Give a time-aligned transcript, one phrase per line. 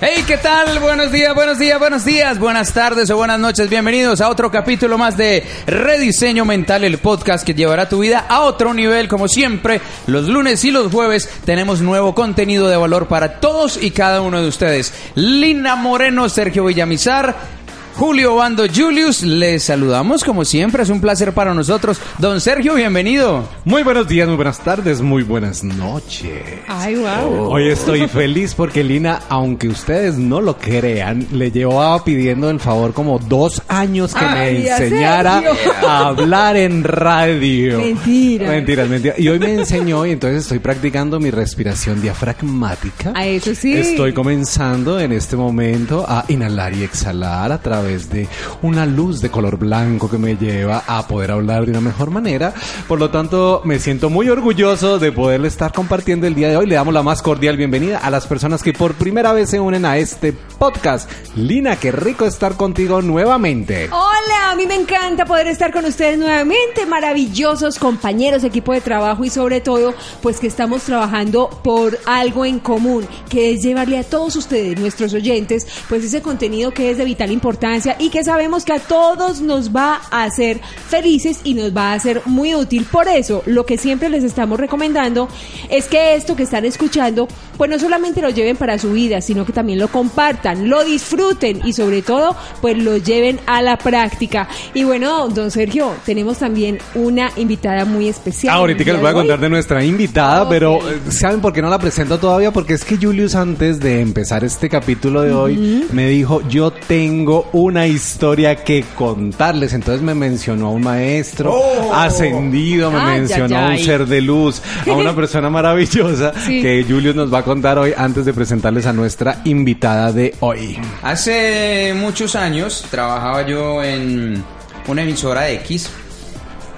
[0.00, 0.78] Hey, ¿qué tal?
[0.78, 3.68] Buenos días, buenos días, buenos días, buenas tardes o buenas noches.
[3.68, 8.42] Bienvenidos a otro capítulo más de Rediseño Mental, el podcast que llevará tu vida a
[8.42, 9.08] otro nivel.
[9.08, 13.90] Como siempre, los lunes y los jueves tenemos nuevo contenido de valor para todos y
[13.90, 14.94] cada uno de ustedes.
[15.16, 17.57] Lina Moreno, Sergio Villamizar.
[17.98, 21.98] Julio Bando Julius, les saludamos como siempre, es un placer para nosotros.
[22.18, 23.42] Don Sergio, bienvenido.
[23.64, 26.44] Muy buenos días, muy buenas tardes, muy buenas noches.
[26.68, 27.50] Ay, wow.
[27.50, 32.94] Hoy estoy feliz porque Lina, aunque ustedes no lo crean, le llevaba pidiendo el favor
[32.94, 35.42] como dos años que Ay, me ¿a enseñara
[35.84, 37.80] a hablar en radio.
[37.80, 38.48] Mentira.
[38.48, 39.18] Mentiras, mentiras.
[39.18, 43.12] Y hoy me enseñó y entonces estoy practicando mi respiración diafragmática.
[43.16, 43.72] A eso sí.
[43.74, 48.28] Estoy comenzando en este momento a inhalar y exhalar a través de
[48.62, 52.52] una luz de color blanco que me lleva a poder hablar de una mejor manera.
[52.86, 56.66] Por lo tanto, me siento muy orgulloso de poder estar compartiendo el día de hoy.
[56.66, 59.86] Le damos la más cordial bienvenida a las personas que por primera vez se unen
[59.86, 61.10] a este podcast.
[61.34, 63.88] Lina, qué rico estar contigo nuevamente.
[63.90, 69.24] Hola, a mí me encanta poder estar con ustedes nuevamente, maravillosos compañeros, equipo de trabajo
[69.24, 74.04] y sobre todo, pues que estamos trabajando por algo en común, que es llevarle a
[74.04, 78.64] todos ustedes, nuestros oyentes, pues ese contenido que es de vital importancia y que sabemos
[78.64, 82.86] que a todos nos va a hacer felices y nos va a ser muy útil.
[82.90, 85.28] Por eso, lo que siempre les estamos recomendando
[85.68, 89.44] es que esto que están escuchando, pues no solamente lo lleven para su vida, sino
[89.44, 94.48] que también lo compartan, lo disfruten y sobre todo, pues lo lleven a la práctica.
[94.74, 98.54] Y bueno, don Sergio, tenemos también una invitada muy especial.
[98.54, 101.62] Ahorita el día les voy a contar de nuestra invitada, pero eh, ¿saben por qué
[101.62, 102.52] no la presento todavía?
[102.52, 107.48] Porque es que Julius antes de empezar este capítulo de hoy me dijo, yo tengo
[107.58, 109.72] una historia que contarles.
[109.72, 111.60] Entonces me mencionó a un maestro
[111.92, 116.62] ascendido, me Ay, mencionó ay, a un ser de luz, a una persona maravillosa Sí.
[116.62, 120.78] que Julius nos va a contar hoy antes de presentarles a nuestra invitada de hoy.
[121.02, 124.42] Hace muchos años trabajaba yo en
[124.86, 125.90] una emisora X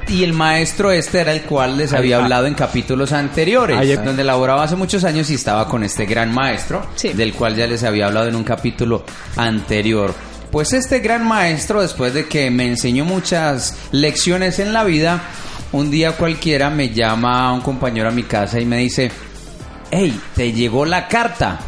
[0.09, 2.23] y el maestro este era el cual les había ah.
[2.23, 4.03] hablado en capítulos anteriores, ah.
[4.03, 7.13] donde laboraba hace muchos años y estaba con este gran maestro, Sí.
[7.13, 9.05] del cual ya les había hablado en un capítulo
[9.37, 10.15] anterior.
[10.51, 15.23] Pues este gran maestro, después de que me enseñó muchas lecciones en la vida,
[15.71, 19.13] un día cualquiera me llama un compañero a mi casa y me dice,
[19.93, 21.61] hey, te llegó la carta.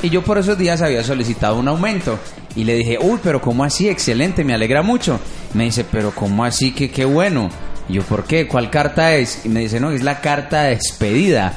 [0.00, 2.18] Y yo por esos días había solicitado un aumento.
[2.56, 3.90] Y le dije, uy, pero ¿cómo así?
[3.90, 5.20] Excelente, me alegra mucho.
[5.52, 6.72] Me dice, pero ¿cómo así?
[6.72, 7.50] Que qué bueno.
[7.90, 8.48] Y yo, ¿por qué?
[8.48, 9.44] ¿Cuál carta es?
[9.44, 11.52] Y me dice, no, es la carta de despedida.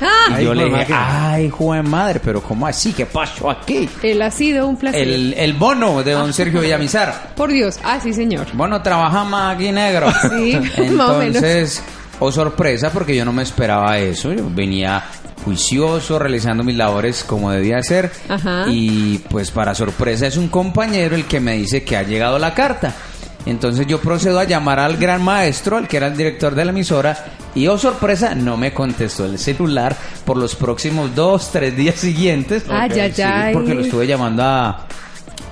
[0.00, 2.92] Ah, Y Ay, yo le dije, ay, joven madre, pero ¿cómo así?
[2.92, 3.88] ¿Qué pasó aquí?
[4.02, 5.00] él ha sido un placer.
[5.02, 7.32] El, el bono de don Sergio Villamizar.
[7.36, 8.46] Por Dios, ah, sí, señor.
[8.54, 10.06] Bueno, trabajamos aquí negro.
[10.34, 10.56] Sí,
[10.92, 11.36] más o menos.
[11.36, 11.82] Entonces,
[12.18, 14.32] oh sorpresa, porque yo no me esperaba eso.
[14.32, 15.04] Yo venía
[15.44, 18.10] juicioso, realizando mis labores como debía ser.
[18.28, 18.64] Ajá.
[18.68, 22.54] Y pues para sorpresa es un compañero el que me dice que ha llegado la
[22.54, 22.94] carta.
[23.46, 26.70] Entonces yo procedo a llamar al gran maestro, al que era el director de la
[26.70, 29.94] emisora, y oh sorpresa, no me contestó el celular
[30.24, 32.64] por los próximos dos, tres días siguientes.
[32.70, 33.52] Ay, ay, Sí, ay.
[33.52, 34.86] porque lo estuve llamando a,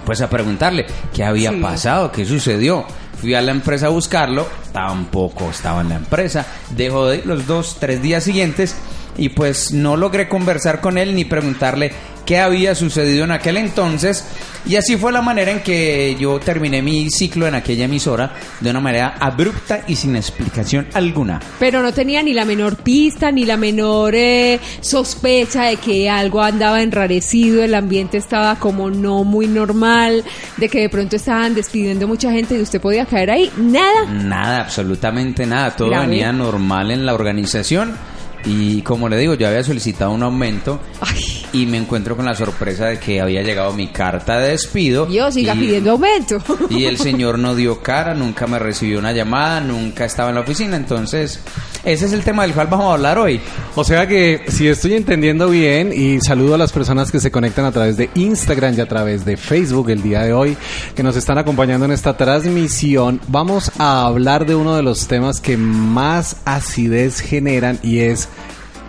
[0.06, 1.56] pues a preguntarle qué había Sí.
[1.60, 2.84] pasado, qué sucedió.
[3.20, 6.44] Fui a la empresa a buscarlo, tampoco estaba en la empresa.
[6.70, 8.74] Dejó de ir los dos, tres días siguientes
[9.16, 11.92] y pues no logré conversar con él ni preguntarle
[12.24, 14.24] qué había sucedido en aquel entonces.
[14.64, 18.70] Y así fue la manera en que yo terminé mi ciclo en aquella emisora de
[18.70, 21.40] una manera abrupta y sin explicación alguna.
[21.58, 26.40] Pero no tenía ni la menor pista, ni la menor eh, sospecha de que algo
[26.40, 30.22] andaba enrarecido, el ambiente estaba como no muy normal,
[30.58, 33.50] de que de pronto estaban despidiendo mucha gente y usted podía caer ahí.
[33.56, 34.06] Nada.
[34.12, 35.74] Nada, absolutamente nada.
[35.74, 37.96] Todo venía normal en la organización.
[38.44, 42.34] Y como le digo, yo había solicitado un aumento Ay, y me encuentro con la
[42.34, 45.06] sorpresa de que había llegado mi carta de despido.
[45.06, 46.38] Dios, siga y, pidiendo aumento.
[46.70, 50.40] Y el señor no dio cara, nunca me recibió una llamada, nunca estaba en la
[50.40, 50.76] oficina.
[50.76, 51.40] Entonces,
[51.84, 53.40] ese es el tema del cual vamos a hablar hoy.
[53.74, 57.64] O sea que si estoy entendiendo bien y saludo a las personas que se conectan
[57.64, 60.56] a través de Instagram y a través de Facebook el día de hoy
[60.94, 65.40] que nos están acompañando en esta transmisión, vamos a hablar de uno de los temas
[65.40, 68.28] que más acidez generan y es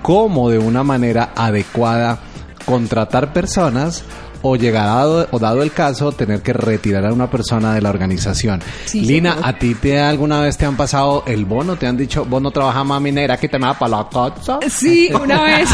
[0.02, 2.20] cómo de una manera adecuada
[2.66, 4.04] contratar personas
[4.44, 8.62] o llegado o dado el caso tener que retirar a una persona de la organización.
[8.86, 9.50] Sí, Lina, señor.
[9.50, 11.76] ¿a ti te alguna vez te han pasado el bono?
[11.78, 14.60] ¿Te han dicho, vos no trabajas más minera que te me da para la casa?
[14.70, 15.68] Sí, una vez.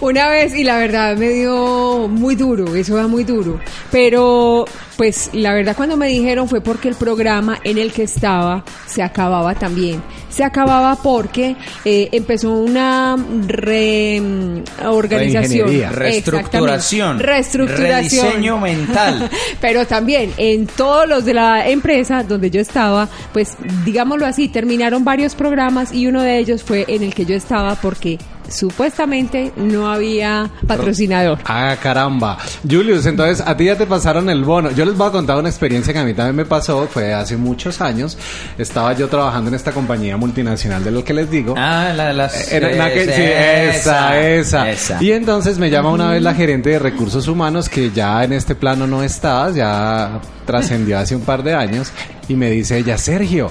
[0.00, 3.60] una vez y la verdad me dio muy duro, eso va muy duro.
[3.90, 4.64] Pero
[4.96, 9.02] pues la verdad cuando me dijeron fue porque el programa en el que estaba se
[9.02, 10.02] acababa también.
[10.30, 13.16] Se acababa porque eh, empezó una
[13.46, 15.68] reorganización.
[15.68, 15.90] Reingeniería.
[16.36, 17.18] Reestructuración.
[17.18, 18.24] Reestructuración.
[18.24, 19.30] Rediseño mental.
[19.60, 25.04] Pero también en todos los de la empresa donde yo estaba, pues digámoslo así, terminaron
[25.04, 29.90] varios programas y uno de ellos fue en el que yo estaba porque supuestamente no
[29.90, 31.38] había patrocinador.
[31.44, 32.38] Ah, caramba.
[32.68, 34.70] Julius, entonces a ti ya te pasaron el bono.
[34.70, 37.36] Yo les voy a contar una experiencia que a mí también me pasó, fue hace
[37.36, 38.16] muchos años.
[38.58, 41.54] Estaba yo trabajando en esta compañía multinacional de lo que les digo.
[41.56, 42.52] Ah, la de las...
[42.52, 45.02] Era una que- sí, esa, esa, esa.
[45.02, 48.54] Y entonces me llama una vez la gerente de recursos humanos que ya en este
[48.54, 51.90] plano no está, ya trascendió hace un par de años
[52.28, 53.50] y me dice ella, Sergio,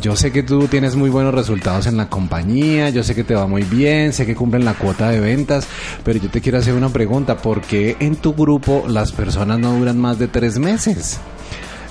[0.00, 3.34] yo sé que tú tienes muy buenos resultados en la compañía, yo sé que te
[3.34, 5.66] va muy bien, sé que cumplen la cuota de ventas,
[6.04, 9.76] pero yo te quiero hacer una pregunta, ¿por qué en tu grupo las personas no
[9.78, 11.18] duran más de tres meses?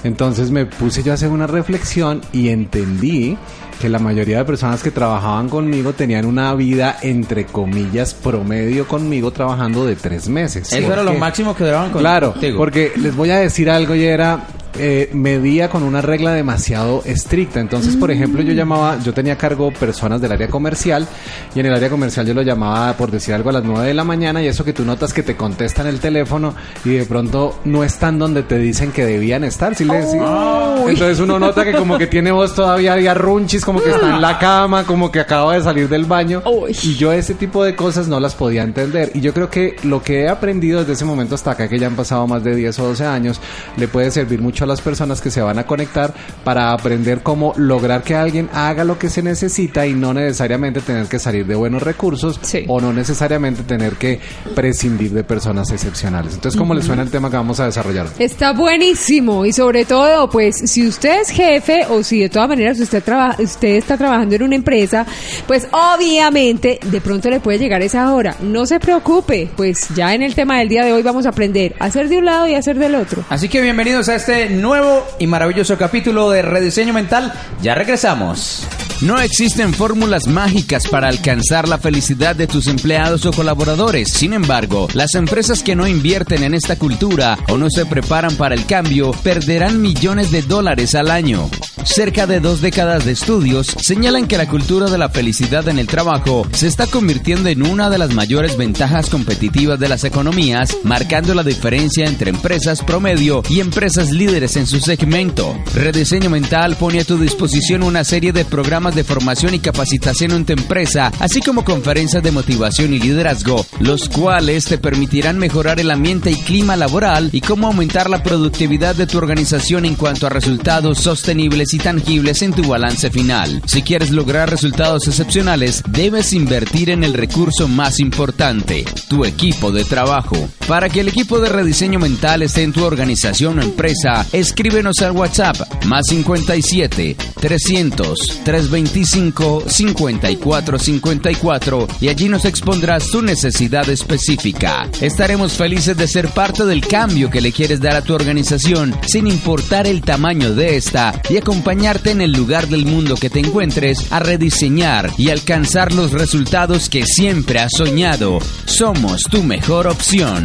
[0.03, 3.37] Entonces me puse yo a hacer una reflexión y entendí
[3.79, 9.31] que la mayoría de personas que trabajaban conmigo tenían una vida, entre comillas, promedio conmigo
[9.31, 10.73] trabajando de tres meses.
[10.73, 12.57] Eso ¿Por era lo máximo que duraban con- Claro, contigo.
[12.57, 14.45] porque les voy a decir algo y era
[14.77, 17.59] eh, medía con una regla demasiado estricta.
[17.59, 21.07] Entonces, por ejemplo, yo llamaba, yo tenía a cargo personas del área comercial
[21.55, 23.93] y en el área comercial yo lo llamaba, por decir algo, a las 9 de
[23.93, 26.55] la mañana y eso que tú notas que te contestan el teléfono
[26.85, 29.75] y de pronto no están donde te dicen que debían estar.
[29.75, 29.83] ¿sí?
[29.83, 34.21] Entonces uno nota que como que tiene voz todavía ya runchis, como que está en
[34.21, 36.41] la cama, como que acaba de salir del baño.
[36.81, 39.11] Y yo ese tipo de cosas no las podía entender.
[39.13, 41.87] Y yo creo que lo que he aprendido desde ese momento hasta acá, que ya
[41.87, 43.39] han pasado más de 10 o 12 años,
[43.77, 46.13] le puede servir mucho a las personas que se van a conectar
[46.43, 51.07] para aprender cómo lograr que alguien haga lo que se necesita y no necesariamente tener
[51.07, 52.65] que salir de buenos recursos Sí.
[52.67, 54.19] o no necesariamente tener que
[54.55, 56.33] prescindir de personas excepcionales.
[56.35, 58.07] Entonces, ¿cómo les suena el tema que vamos a desarrollar?
[58.19, 62.79] Está buenísimo y sobre todo, pues si usted es jefe o si de todas maneras
[62.79, 65.05] usted trabaja, usted está trabajando en una empresa,
[65.47, 68.35] pues obviamente de pronto le puede llegar esa hora.
[68.41, 71.75] No se preocupe, pues ya en el tema del día de hoy vamos a aprender
[71.79, 73.23] a hacer de un lado y a hacer del otro.
[73.29, 77.33] Así que bienvenidos a este nuevo y maravilloso capítulo de Rediseño Mental.
[77.61, 78.67] Ya regresamos.
[79.01, 84.13] No existen fórmulas mágicas para alcanzar la felicidad de tus empleados o colaboradores.
[84.13, 88.55] Sin embargo, las empresas que no invierten en esta cultura o no se preparan para
[88.55, 91.49] el cambio perderán millones de dólares al año.
[91.83, 95.87] Cerca de dos décadas de estudios señalan que la cultura de la felicidad en el
[95.87, 101.33] trabajo se está convirtiendo en una de las mayores ventajas competitivas de las economías, marcando
[101.33, 105.57] la diferencia entre empresas promedio y empresas líderes en su segmento.
[105.73, 110.45] Rediseño Mental pone a tu disposición una serie de programas de formación y capacitación en
[110.45, 115.91] tu empresa, así como conferencias de motivación y liderazgo, los cuales te permitirán mejorar el
[115.91, 120.29] ambiente y clima laboral y cómo aumentar la productividad de tu organización en cuanto a
[120.29, 123.61] resultados sostenibles y tangibles en tu balance final.
[123.65, 129.85] Si quieres lograr resultados excepcionales, debes invertir en el recurso más importante, tu equipo de
[129.85, 130.35] trabajo.
[130.67, 135.11] Para que el equipo de rediseño mental esté en tu organización o empresa, escríbenos al
[135.11, 144.89] WhatsApp más 57 300 325 5454 y allí nos expondrás tu necesidad específica.
[144.99, 149.27] Estaremos felices de ser parte del cambio que le quieres dar a tu organización sin
[149.27, 154.11] importar el tamaño de esta y acompañarte en el lugar del mundo que te encuentres
[154.11, 158.39] a rediseñar y alcanzar los resultados que siempre has soñado.
[158.65, 160.43] Somos tu mejor opción.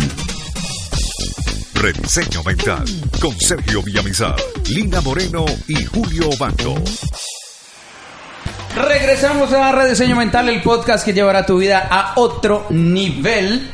[1.81, 2.85] Rediseño Mental
[3.21, 4.35] con Sergio Villamizar,
[4.69, 6.75] Lina Moreno y Julio Bando.
[8.75, 13.71] Regresamos a Rediseño Mental, el podcast que llevará tu vida a otro nivel.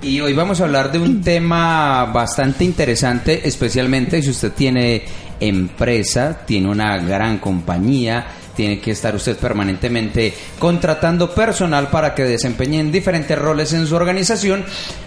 [0.00, 5.04] Y hoy vamos a hablar de un tema bastante interesante, especialmente si usted tiene
[5.40, 8.24] empresa, tiene una gran compañía,
[8.58, 14.64] tiene que estar usted permanentemente contratando personal para que desempeñen diferentes roles en su organización.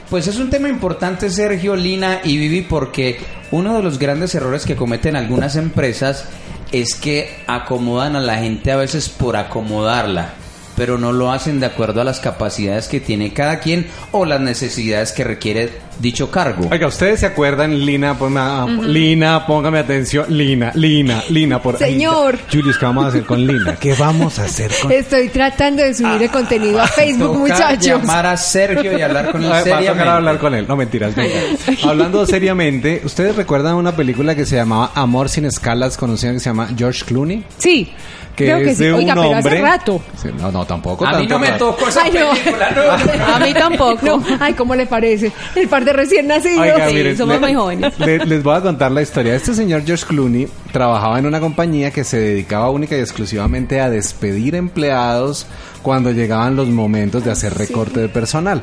[0.09, 3.19] Pues es un tema importante, Sergio, Lina y Vivi, porque
[3.51, 6.29] uno de los grandes errores que cometen algunas empresas
[6.71, 10.35] es que acomodan a la gente a veces por acomodarla.
[10.77, 14.39] pero no lo hacen de acuerdo a las capacidades que tiene cada quien o las
[14.39, 16.67] necesidades que requiere dicho cargo.
[16.71, 18.17] Oiga, ¿ustedes se acuerdan, Lina?
[18.17, 20.25] Ponga- Lina, póngame atención.
[20.29, 22.39] Lina, Lina, Lina, por Ay, Señor.
[22.51, 23.75] Julius, ¿qué vamos a hacer con Lina?
[23.75, 27.85] ¿Qué vamos a hacer con Estoy tratando de subir el contenido a Facebook, Toca muchachos.
[28.01, 30.09] llamar a Sergio y hablar con él Va a tocar seriamente.
[30.09, 30.65] hablar con él.
[30.67, 31.15] No, mentiras.
[31.15, 31.35] venga.
[31.83, 36.35] Hablando seriamente, ¿ustedes recuerdan una película que se llamaba Amor sin escalas con un señor
[36.35, 37.43] que se llama George Clooney?
[37.57, 37.91] Sí,
[38.35, 38.85] Que creo que es sí.
[38.85, 39.51] de Oiga, un pero hombre.
[39.57, 40.01] hace rato.
[40.21, 41.05] Sí, no, no, tampoco.
[41.05, 42.29] A mí no me tocó esa Ay, no.
[42.31, 43.33] película, no.
[43.35, 44.05] A mí tampoco.
[44.05, 45.31] No, ay, ¿cómo le parece?
[45.55, 46.59] El par de recién nacidos.
[46.59, 47.99] Oiga, Sí, miren, somos le- muy jóvenes.
[47.99, 49.35] le- les voy a contar la historia.
[49.35, 53.89] Este señor George Clooney trabajaba en una compañía que se dedicaba única y exclusivamente a
[53.89, 55.45] despedir empleados
[55.81, 58.61] cuando llegaban los momentos de hacer recorte de personal.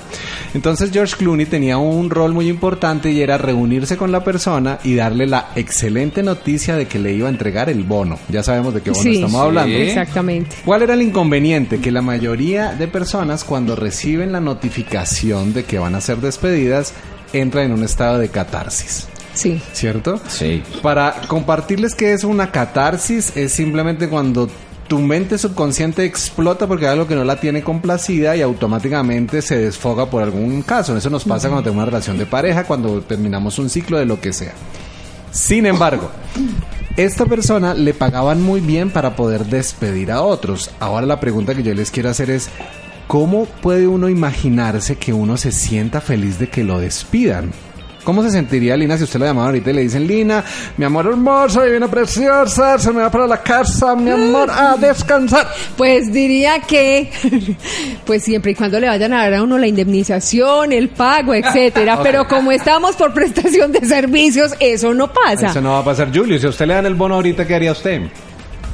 [0.54, 4.94] Entonces George Clooney tenía un rol muy importante y era reunirse con la persona y
[4.94, 8.18] darle la excelente noticia de que le iba a entregar el bono.
[8.28, 9.76] Ya sabemos de qué bono Sí, estamos hablando.
[9.76, 10.56] Exactamente.
[10.64, 11.80] ¿Cuál era el inconveniente?
[11.80, 16.92] Que la mayoría de personas cuando reciben la notificación de que van a ser despedidas
[17.32, 19.08] entran en un estado de catarsis.
[19.34, 19.60] Sí.
[19.72, 20.20] ¿Cierto?
[20.28, 20.62] Sí.
[20.82, 24.48] Para compartirles qué es una catarsis, es simplemente cuando
[24.88, 29.58] tu mente subconsciente explota porque hay algo que no la tiene complacida y automáticamente se
[29.58, 30.96] desfoga por algún caso.
[30.96, 34.20] Eso nos pasa cuando tenemos una relación de pareja, cuando terminamos un ciclo de lo
[34.20, 34.54] que sea.
[35.30, 36.10] Sin embargo,
[36.96, 40.70] esta persona le pagaban muy bien para poder despedir a otros.
[40.80, 42.48] Ahora la pregunta que yo les quiero hacer es,
[43.08, 47.50] ¿cómo puede uno imaginarse que uno se sienta feliz de que lo despidan?
[48.04, 50.42] ¿Cómo se sentiría Lina si usted la llamaba ahorita y le dicen, Lina,
[50.78, 55.46] mi amor hermoso, divina preciosa, se me va para la casa, mi amor, a descansar?
[55.76, 57.10] Pues diría que,
[58.06, 62.00] pues siempre y cuando le vayan a dar a uno la indemnización, el pago, etcétera.
[62.02, 65.48] Pero como estamos por prestación de servicios, eso no pasa.
[65.48, 66.38] Eso no va a pasar, Julio.
[66.38, 68.00] Si a usted le dan el bono ahorita, ¿qué haría usted?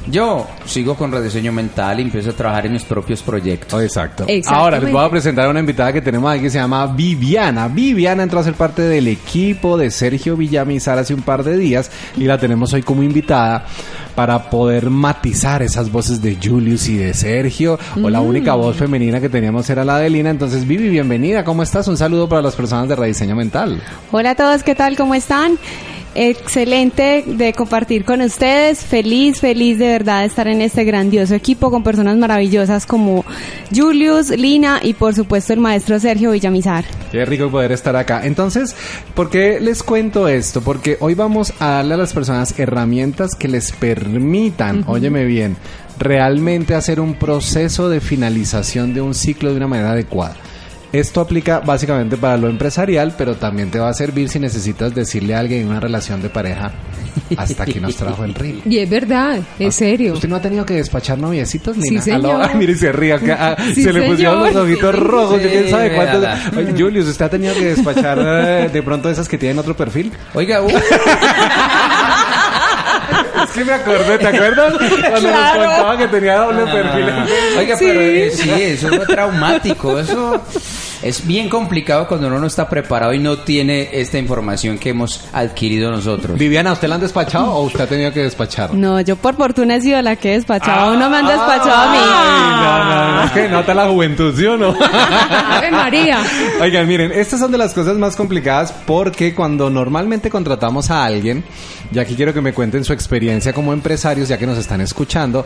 [0.07, 3.73] Yo sigo con rediseño mental y empiezo a trabajar en mis propios proyectos.
[3.73, 4.25] Oh, exacto.
[4.47, 7.67] Ahora les voy a presentar a una invitada que tenemos aquí que se llama Viviana.
[7.67, 11.89] Viviana entró a ser parte del equipo de Sergio Villamizar hace un par de días
[12.15, 13.65] y la tenemos hoy como invitada
[14.13, 17.79] para poder matizar esas voces de Julius y de Sergio.
[18.01, 20.29] O la única voz femenina que teníamos era la de Lina.
[20.29, 21.43] Entonces, Vivi, bienvenida.
[21.43, 21.87] ¿Cómo estás?
[21.87, 23.81] Un saludo para las personas de Rediseño Mental.
[24.11, 24.95] Hola a todos, ¿qué tal?
[24.95, 25.57] ¿Cómo están?
[26.17, 28.79] Excelente de compartir con ustedes.
[28.79, 33.25] Feliz, feliz de verdad de estar en este grandioso equipo con personas maravillosas como
[33.75, 36.85] Julius, Lina y por supuesto el maestro Sergio Villamizar.
[37.11, 38.25] Qué rico poder estar acá.
[38.25, 38.77] Entonces,
[39.13, 40.61] ¿por qué les cuento esto?
[40.61, 45.57] Porque hoy vamos a darle a las personas herramientas que les permitan, óyeme bien,
[45.99, 50.37] realmente hacer un proceso de finalización de un ciclo de una manera adecuada.
[50.97, 55.35] Esto aplica básicamente para lo empresarial, pero también te va a servir si necesitas decirle
[55.35, 56.71] a alguien en una relación de pareja
[57.37, 58.61] hasta aquí nos trajo el río.
[58.65, 60.13] Y es verdad, es serio.
[60.13, 62.01] ¿Usted no ha tenido que despachar noviecitos, Sí, Lina?
[62.01, 62.41] señor.
[62.43, 63.13] Aló, mire, se ríe.
[63.13, 63.55] acá.
[63.57, 65.41] Ah, Sí, se le pusieron los ojitos rojos.
[65.41, 66.23] Sí, ¿Quién sabe cuántos?
[66.57, 70.13] Oye, Julius, ¿usted ha tenido que despachar eh, de pronto esas que tienen otro perfil?
[70.33, 70.69] Oiga, uh,
[73.43, 74.73] Es que me acordé, ¿te acuerdas?
[74.77, 75.59] Cuando Claro.
[75.63, 77.05] nos contaba que tenía doble perfil.
[77.57, 79.99] oiga, pero eh, sí, eso fue traumático.
[79.99, 80.41] Eso
[81.05, 85.23] es bien complicado cuando uno no está preparado y no tiene esta información que hemos
[85.33, 86.35] adquirido nosotros.
[86.35, 88.73] Viviana, ¿usted la han despachado o usted ha tenido que despachar?
[88.73, 90.97] No, yo por fortuna he sido la que he despachado.
[90.97, 91.97] no me han despachado a mí.
[92.01, 93.33] Ay, no, no, no.
[93.33, 93.47] ¿Qué?
[93.47, 94.75] ¿Nota la juventud, sí o no?
[95.51, 96.23] Ave María.
[96.59, 101.43] Oigan, miren, estas son de las cosas más complicadas porque cuando normalmente contratamos a alguien,
[101.93, 105.45] y aquí quiero que me cuenten su experiencia como empresarios, ya que nos están escuchando,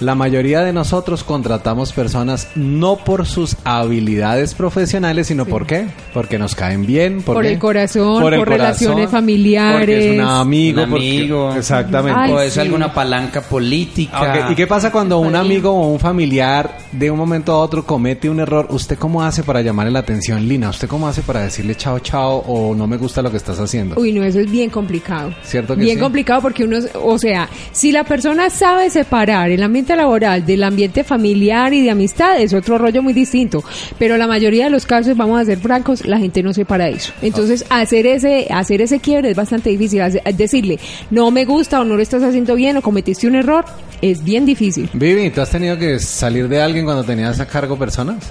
[0.00, 5.86] la mayoría de nosotros contratamos personas no por sus habilidades profesionales, sino por qué?
[6.14, 9.80] Porque nos caen bien, ¿por, el corazón, por relaciones familiares.
[9.80, 11.54] porque es un amigo, Un porque- amigo.
[11.54, 12.18] exactamente.
[12.20, 12.60] Ay, o es sí.
[12.60, 14.20] alguna palanca política.
[14.44, 17.84] Ok, ¿Y qué pasa cuando un amigo o un familiar de un momento a otro
[17.84, 18.66] comete un error?
[18.70, 20.70] ¿Usted cómo hace para llamarle la atención, Lina?
[20.70, 23.96] ¿Usted cómo hace para decirle chao, chao o no me gusta lo que estás haciendo?
[24.00, 25.34] Uy, no, eso es bien complicado.
[25.42, 26.02] ¿Cierto que Bien sí?
[26.02, 31.04] complicado porque uno, o sea, si la persona sabe separar el ambiente laboral del ambiente
[31.04, 33.62] familiar y de amistad, es otro rollo muy distinto.
[33.98, 37.12] Pero la mayoría de los casos, vamos a ser francos, la gente no separa eso.
[37.22, 40.00] Entonces, hacer ese, hacer ese quiebre es bastante difícil.
[40.02, 40.78] Hace- Decirle,
[41.10, 43.64] no me gusta o no lo estás haciendo bien o cometiste un error,
[44.00, 44.88] es bien difícil.
[44.92, 48.30] Vivi, ¿tú has tenido que salir de alguien cuando tenías a cargo personas?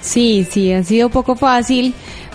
[0.00, 1.92] Sí, sí, ha sido poco fácil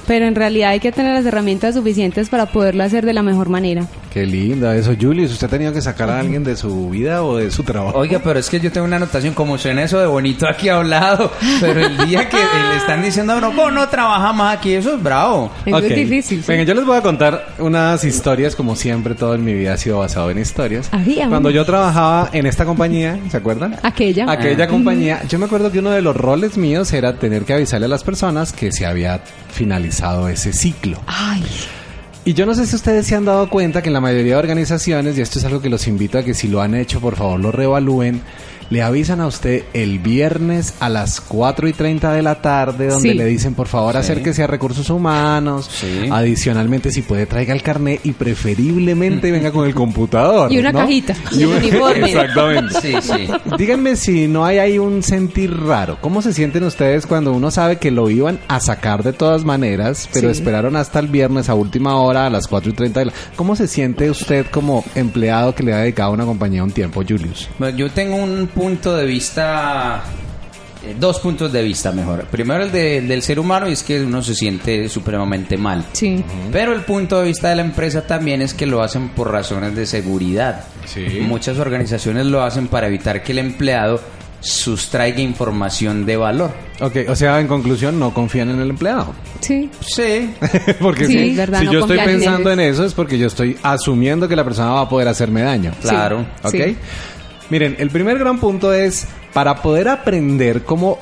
[0.07, 3.49] pero en realidad hay que tener las herramientas suficientes para poderlo hacer de la mejor
[3.49, 3.85] manera.
[4.13, 5.31] Qué linda eso, Julius.
[5.31, 7.97] ¿Usted ha tenido que sacar a alguien de su vida o de su trabajo?
[7.97, 11.31] Oiga, pero es que yo tengo una anotación como suena eso de bonito aquí hablado,
[11.59, 15.01] pero el día que le están diciendo, no, vos no trabaja más aquí, eso es
[15.01, 15.51] bravo.
[15.65, 15.83] Eso Ok.
[15.85, 16.43] es difícil.
[16.43, 16.45] sí.
[16.47, 19.77] Venga, yo les voy a contar unas historias, como siempre, todo en mi vida ha
[19.77, 20.89] sido basado en historias.
[20.91, 21.55] Había Cuando una.
[21.55, 23.77] yo trabajaba en esta compañía, ¿se acuerdan?
[23.81, 24.29] Aquella.
[24.31, 27.85] Aquella compañía, yo me acuerdo que uno de los roles míos era tener que avisarle
[27.87, 29.21] a las personas que se había
[29.53, 30.99] finalizado ese ciclo.
[31.07, 31.43] Ay,
[32.25, 34.39] Y yo no sé si ustedes se han dado cuenta que en la mayoría de
[34.39, 37.15] organizaciones, y esto es algo que los invito a que si lo han hecho, por
[37.15, 38.21] favor lo reevalúen,
[38.69, 43.09] le avisan a usted el viernes a las 4 y 30 de la tarde, donde
[43.11, 43.15] Sí.
[43.15, 43.99] le dicen, por favor, Sí.
[43.99, 45.69] acérquese a recursos humanos.
[45.71, 46.09] Sí.
[46.11, 50.51] Adicionalmente, si puede, traiga el carnet y preferiblemente venga con el computador.
[50.51, 50.79] Y una ¿no?
[50.79, 51.15] cajita.
[51.31, 52.05] Y un uniforme.
[52.11, 52.81] Exactamente.
[52.81, 53.27] Sí, sí.
[53.57, 55.97] Díganme si no hay ahí un sentir raro.
[56.01, 60.09] ¿Cómo se sienten ustedes cuando uno sabe que lo iban a sacar de todas maneras,
[60.13, 60.39] pero Sí.
[60.39, 63.13] esperaron hasta el viernes a última hora, a las 4 y 30 de la...
[63.35, 67.01] ¿Cómo se siente usted como empleado que le ha dedicado a una compañía un tiempo,
[67.07, 67.49] Julius?
[67.59, 70.03] Bueno, yo tengo un punto de vista,
[70.85, 72.25] eh, dos puntos de vista mejor.
[72.25, 75.85] Primero el de- del ser humano y es que uno se siente supremamente mal.
[75.93, 76.23] sí.
[76.51, 79.75] Pero el punto de vista de la empresa también es que lo hacen por razones
[79.75, 80.63] de seguridad.
[80.85, 81.19] Sí.
[81.21, 83.99] Muchas organizaciones lo hacen para evitar que el empleado
[84.41, 86.51] sustraiga información de valor.
[86.81, 89.13] Ok, o sea, en conclusión, no confían en el empleado.
[89.39, 89.69] Sí.
[89.79, 90.33] Sí,
[90.81, 93.27] porque Sí, si, verdad, si no yo estoy en pensando en eso es porque yo
[93.27, 95.71] estoy asumiendo que la persona va a poder hacerme daño.
[95.81, 96.25] claro.
[96.43, 96.51] ¿Ok?
[96.51, 96.75] Sí.
[97.53, 100.97] Miren, el primer gran punto es, para poder aprender cómo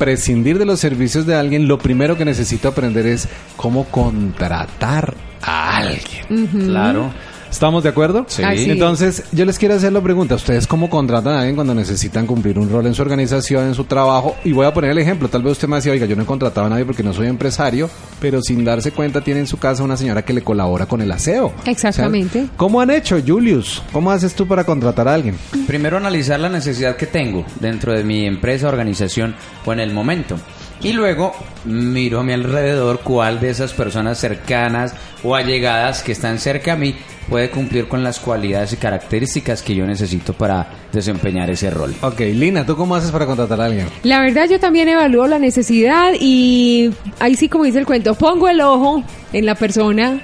[0.00, 5.76] prescindir de los servicios de alguien, lo primero que necesito aprender es cómo contratar a
[5.76, 6.48] alguien.
[6.66, 7.12] Claro.
[7.52, 8.24] ¿Estamos de acuerdo?
[8.28, 8.42] Sí.
[8.42, 8.68] Así es.
[8.70, 10.34] Entonces, yo les quiero hacer la pregunta.
[10.34, 13.84] ¿Ustedes cómo contratan a alguien cuando necesitan cumplir un rol en su organización, en su
[13.84, 14.36] trabajo?
[14.42, 15.28] Y voy a poner el ejemplo.
[15.28, 17.28] Tal vez usted me decía, oiga, yo no he contratado a nadie porque no soy
[17.28, 17.90] empresario,
[18.20, 21.12] pero sin darse cuenta tiene en su casa una señora que le colabora con el
[21.12, 21.52] aseo.
[21.66, 22.38] Exactamente.
[22.38, 23.82] O sea, ¿Cómo han hecho, Julius?
[23.92, 25.36] ¿Cómo haces tú para contratar a alguien?
[25.66, 30.36] Primero analizar la necesidad que tengo dentro de mi empresa, organización o en el momento.
[30.82, 31.32] Y luego
[31.64, 36.76] miro a mi alrededor cuál de esas personas cercanas o allegadas que están cerca a
[36.76, 36.96] mí
[37.28, 41.94] puede cumplir con las cualidades y características que yo necesito para desempeñar ese rol.
[42.02, 43.86] Ok, Lina, ¿tú cómo haces para contratar a alguien?
[44.02, 48.48] La verdad yo también evalúo la necesidad y ahí sí como dice el cuento, pongo
[48.48, 50.20] el ojo en la persona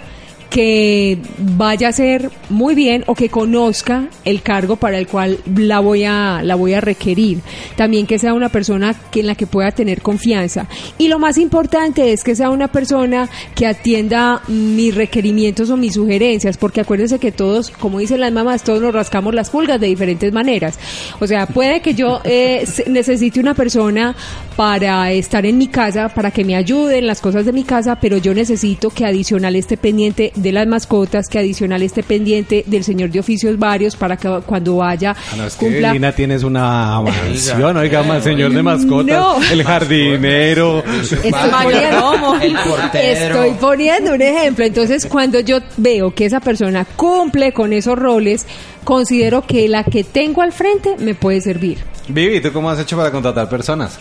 [0.51, 5.81] que vaya a hacer muy bien o que conozca el cargo para el cual la
[5.81, 7.41] voy a la voy a requerir.
[7.77, 10.67] También que sea una persona que en la que pueda tener confianza.
[10.97, 15.95] Y lo más importante es que sea una persona que atienda mis requerimientos o mis
[15.95, 19.87] sugerencias, porque acuérdense que todos, como dicen las mamás, todos nos rascamos las pulgas de
[19.87, 20.79] diferentes maneras.
[21.21, 24.17] O sea, puede que yo eh, necesite una persona
[24.57, 27.99] para estar en mi casa, para que me ayude en las cosas de mi casa,
[28.01, 32.85] pero yo necesito que adicional esté pendiente de las mascotas, que adicional esté pendiente del
[32.85, 35.93] señor de oficios varios para que cuando vaya Ah, no, es que cumpla.
[35.93, 39.39] Lina tienes una mansión, oiga, más señor de mascotas, No.
[39.51, 40.83] el jardinero.
[40.85, 41.31] Estoy
[41.63, 42.57] poniendo, el
[42.95, 44.65] estoy poniendo un ejemplo.
[44.65, 48.47] Entonces, cuando yo veo que esa persona cumple con esos roles,
[48.85, 51.79] considero que la que tengo al frente me puede servir.
[52.09, 53.99] Vivi, ¿tú cómo has hecho para contratar personas?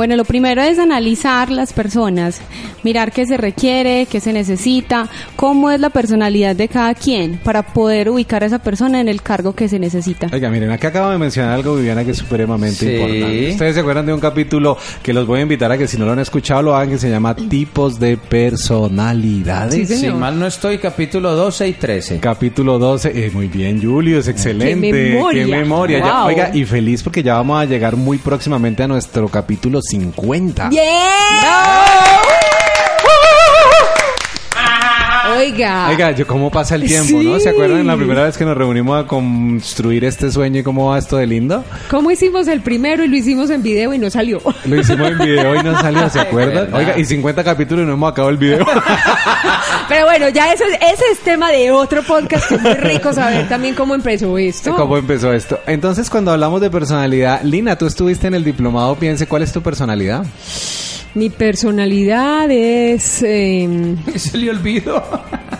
[0.00, 2.40] Bueno, lo primero es analizar las personas,
[2.82, 7.62] mirar qué se requiere, qué se necesita, cómo es la personalidad de cada quien para
[7.62, 10.28] poder ubicar a esa persona en el cargo que se necesita.
[10.32, 12.92] Oiga, miren, acá acabo de mencionar algo, Viviana, que es supremamente Sí.
[12.94, 13.50] importante.
[13.50, 16.06] Ustedes se acuerdan de un capítulo que los voy a invitar a que si no
[16.06, 19.86] lo han escuchado lo hagan, que se llama Tipos de Personalidades.
[19.86, 22.20] Sí, Si mal no estoy, capítulo 12 y 13.
[22.20, 24.80] Capítulo 12, eh, muy bien, Julio, es excelente.
[24.90, 25.44] ¡Qué memoria!
[25.44, 25.98] Qué memoria.
[25.98, 30.68] Ya- oiga, y feliz porque ya vamos a llegar muy próximamente a nuestro capítulo 50.
[30.68, 30.84] ¡Bien!
[35.36, 35.88] Oiga.
[35.88, 37.38] Oiga, yo cómo pasa el tiempo, ¿no?
[37.38, 40.98] ¿Se acuerdan la primera vez que nos reunimos a construir este sueño y cómo va
[40.98, 41.64] esto de lindo?
[41.88, 44.40] ¿Cómo hicimos el primero y lo hicimos en video y no salió?
[44.64, 46.72] Lo hicimos en video y no salió, ¿se acuerdan?
[46.72, 48.66] Oiga, y 50 capítulos y no hemos acabado el video.
[49.88, 53.48] Pero bueno, ya ese, ese es tema de otro podcast que es muy rico saber
[53.48, 54.74] también cómo empezó esto.
[54.76, 55.60] ¿Cómo empezó esto?
[55.66, 59.62] Entonces, cuando hablamos de personalidad, Lina, tú estuviste en el diplomado, piense, ¿cuál es tu
[59.62, 60.24] personalidad?
[61.14, 63.22] Mi personalidad es...
[63.22, 65.02] eh, Se le olvidó.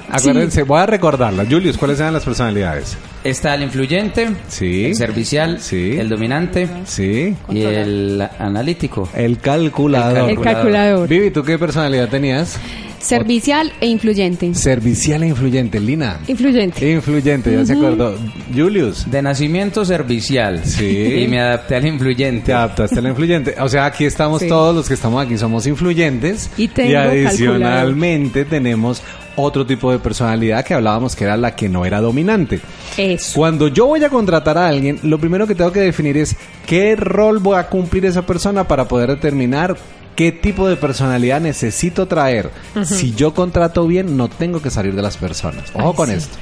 [0.08, 1.46] Acuérdense, voy a recordarlas.
[1.48, 2.96] Julius, ¿cuáles eran las personalidades?
[3.22, 4.86] Está el influyente, Sí.
[4.86, 5.96] el servicial, Sí.
[5.98, 7.34] el dominante Sí.
[7.50, 9.08] y el analítico.
[9.14, 10.30] El calculador.
[10.30, 11.06] El calculador.
[11.08, 12.58] Vivi, ¿tú qué personalidad tenías?
[12.98, 14.54] Servicial e influyente.
[14.54, 15.80] Servicial e influyente.
[15.80, 16.18] Lina.
[16.28, 16.92] Influyente.
[16.92, 18.14] Influyente, ya se acordó.
[18.54, 19.10] Julius.
[19.10, 20.60] De nacimiento servicial.
[20.64, 21.22] Sí.
[21.24, 22.46] Y me adapté al influyente.
[22.46, 23.54] Te adaptaste a la influyente.
[23.58, 24.48] O sea, aquí estamos Sí.
[24.48, 26.50] todos los que estamos aquí somos influyentes.
[26.58, 29.02] Y tengo adicionalmente tenemos
[29.36, 32.60] otro tipo de personalidad que hablábamos que era la que no era dominante.
[32.96, 33.32] Eso.
[33.34, 36.96] Cuando yo voy a contratar a alguien, lo primero que tengo que definir es qué
[36.96, 39.76] rol voy a cumplir esa persona para poder determinar
[40.16, 42.50] qué tipo de personalidad necesito traer.
[42.84, 45.70] Si yo contrato bien, no tengo que salir de las personas.
[45.74, 46.14] Ojo Ay, con sí.
[46.14, 46.36] esto.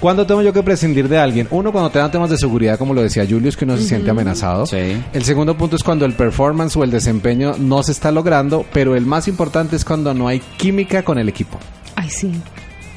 [0.00, 1.46] ¿Cuándo tengo yo que prescindir de alguien?
[1.50, 4.64] Uno, cuando tengan temas de seguridad, como lo decía Julius, que uno se siente amenazado.
[4.64, 4.96] Sí.
[5.12, 8.96] El segundo punto es cuando el performance o el desempeño no se está logrando, pero
[8.96, 11.58] el más importante es cuando no hay química con el equipo.
[12.00, 12.32] Ay, sí.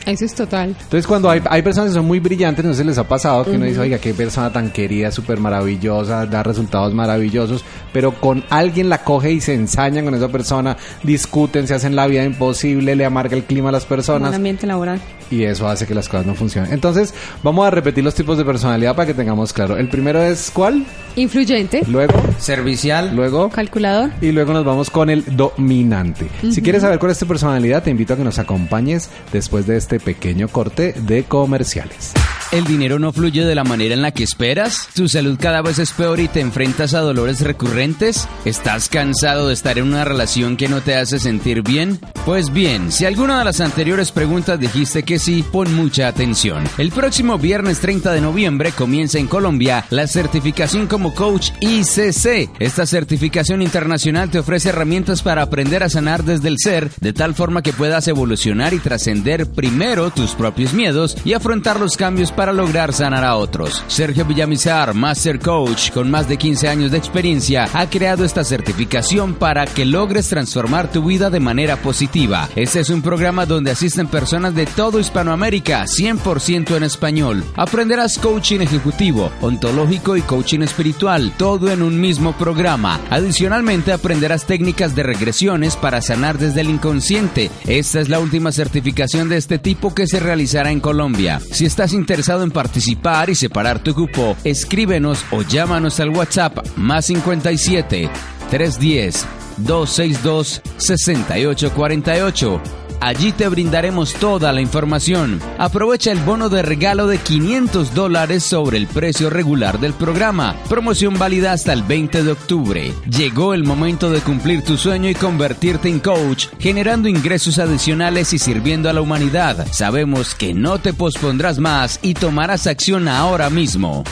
[0.06, 0.70] Eso es total.
[0.70, 3.52] Entonces, cuando hay, hay personas que son muy brillantes, no si les ha pasado que
[3.52, 7.64] uno dice, oiga, qué persona tan querida, súper maravillosa, da resultados maravillosos,
[7.94, 12.08] pero con alguien la coge y se ensañan con esa persona, discuten, se hacen la
[12.08, 15.00] vida imposible, le amarga el clima a las el personas ambiente laboral.
[15.32, 16.74] y eso hace que las cosas no funcionen.
[16.74, 19.78] Entonces, vamos a repetir los tipos de personalidad para que tengamos claro.
[19.78, 20.86] El primero es ¿cuál?
[21.16, 21.82] Influyente.
[21.88, 23.16] Luego, Servicial.
[23.16, 23.50] luego.
[23.50, 24.10] Calculador.
[24.22, 26.28] Y luego nos vamos con el dominante.
[26.52, 29.78] Si quieres saber cuál es tu personalidad, te invito a que nos acompañes después de
[29.78, 32.14] este pequeño corte de comerciales.
[32.54, 34.88] ¿El dinero no fluye de la manera en la que esperas?
[34.94, 38.28] ¿Tu salud cada vez es peor y te enfrentas a dolores recurrentes?
[38.46, 42.00] ¿Estás cansado de estar en una relación que no te hace sentir bien?
[42.26, 46.64] Pues bien, si alguna de las anteriores preguntas dijiste que sí, pon mucha atención.
[46.78, 52.52] El próximo viernes 30 de noviembre comienza en Colombia la certificación como coach ICC.
[52.60, 57.34] Esta certificación internacional te ofrece herramientas para aprender a sanar desde el ser, de tal
[57.34, 59.83] forma que puedas evolucionar y trascender primero
[60.16, 63.84] tus propios miedos y afrontar los cambios para lograr sanar a otros.
[63.88, 69.34] Sergio Villamizar, Master Coach, con más de 15 años de experiencia, ha creado esta certificación
[69.34, 72.48] para que logres transformar tu vida de manera positiva.
[72.56, 77.44] Este es un programa donde asisten personas de todo Hispanoamérica, 100% en español.
[77.56, 83.02] Aprenderás coaching ejecutivo, ontológico y coaching espiritual, todo en un mismo programa.
[83.10, 87.52] Adicionalmente, aprenderás técnicas de regresiones para sanar desde el inconsciente.
[87.68, 91.42] Esta es la última certificación de este tipo que se realizará en Colombia.
[91.52, 97.06] Si estás interesado en participar y separar tu cupo, escríbenos o llámanos al WhatsApp más
[97.06, 98.10] 57
[98.50, 99.26] 310
[99.58, 102.83] 262 6848.
[103.04, 105.42] Allí te brindaremos toda la información.
[105.58, 110.56] Aprovecha el bono de regalo de 500 dólares sobre el precio regular del programa.
[110.70, 112.94] Promoción válida hasta el 20 de octubre.
[113.06, 118.40] Llegó el momento de cumplir tu sueño y convertirte en coach, generando ingresos adicionales y
[118.40, 119.68] sirviendo a la humanidad.
[119.74, 124.06] Sabemos que no te pospondrás más y tomarás acción ahora mismo.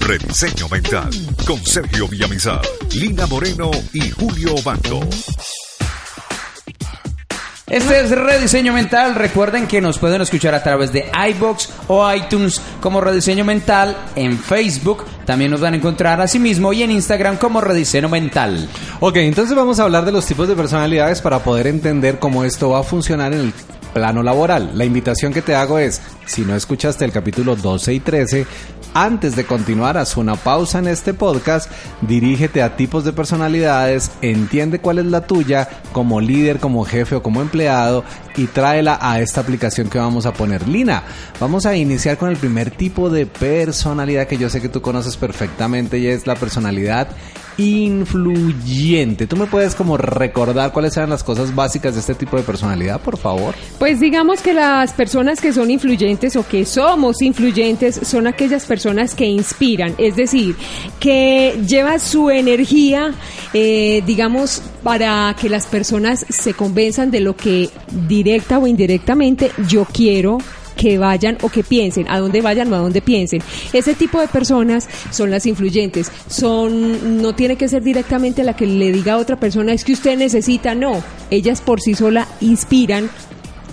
[0.00, 1.10] Rediseño Mental
[1.46, 2.62] con Sergio Villamizar,
[2.96, 4.98] Lina Moreno y Julio Bando.
[7.70, 9.14] Este es Rediseño Mental.
[9.14, 13.96] Recuerden que nos pueden escuchar a través de iBox o iTunes como Rediseño Mental.
[14.16, 18.68] En Facebook también nos van a encontrar así mismo y en Instagram como Rediseño Mental.
[18.98, 22.70] Ok, entonces vamos a hablar de los tipos de personalidades para poder entender cómo esto
[22.70, 23.52] va a funcionar en el
[23.92, 24.72] plano laboral.
[24.74, 28.46] La invitación que te hago es, si no escuchaste el capítulo 12 y 13,
[28.94, 34.80] antes de continuar, haz una pausa en este podcast, dirígete a tipos de personalidades, entiende
[34.80, 38.04] cuál es la tuya como líder, como jefe o como empleado
[38.36, 40.66] y tráela a esta aplicación que vamos a poner.
[40.66, 41.04] Lina,
[41.38, 45.16] vamos a iniciar con el primer tipo de personalidad que yo sé que tú conoces
[45.16, 47.08] perfectamente y es la personalidad
[47.56, 49.26] influyente.
[49.26, 53.00] ¿Tú me puedes como recordar cuáles eran las cosas básicas de este tipo de personalidad,
[53.00, 53.54] por favor?
[53.78, 59.14] Pues digamos que las personas que son influyentes o que somos influyentes son aquellas personas
[59.14, 60.56] que inspiran, es decir,
[60.98, 63.12] que llevan su energía,
[63.52, 67.70] eh, digamos, para que las personas se convenzan de lo que
[68.08, 70.38] directa o indirectamente yo quiero
[70.76, 73.42] que vayan o que piensen, a dónde vayan o a dónde piensen.
[73.72, 76.10] Ese tipo de personas son las influyentes.
[76.28, 79.92] Son, no tiene que ser directamente la que le diga a otra persona es que
[79.92, 81.02] usted necesita, no.
[81.30, 83.10] Ellas por sí sola inspiran